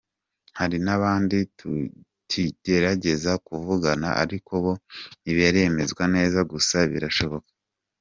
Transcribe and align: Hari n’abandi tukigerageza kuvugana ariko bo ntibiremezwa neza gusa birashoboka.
Hari 0.59 0.77
n’abandi 0.85 1.37
tukigerageza 1.59 3.31
kuvugana 3.47 4.09
ariko 4.23 4.51
bo 4.63 4.73
ntibiremezwa 5.21 6.03
neza 6.15 6.39
gusa 6.51 6.77
birashoboka. 6.93 7.49